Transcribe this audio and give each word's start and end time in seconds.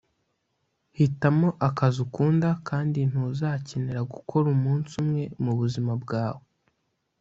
hitamo 0.97 1.47
akazi 1.67 1.97
ukunda 2.05 2.49
kandi 2.67 2.99
ntuzakenera 3.09 4.01
gukora 4.13 4.45
umunsi 4.55 4.91
umwe 5.01 5.23
mubuzima 5.43 5.91
bwawe. 6.03 6.43